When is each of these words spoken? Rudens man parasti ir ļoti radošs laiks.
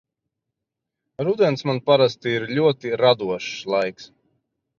Rudens 1.27 1.65
man 1.71 1.81
parasti 1.89 2.33
ir 2.39 2.47
ļoti 2.61 2.95
radošs 3.03 3.53
laiks. 3.75 4.11